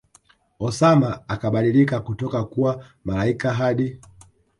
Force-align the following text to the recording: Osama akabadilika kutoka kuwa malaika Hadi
Osama 0.59 1.23
akabadilika 1.27 1.99
kutoka 2.01 2.43
kuwa 2.45 2.85
malaika 3.05 3.53
Hadi 3.53 3.99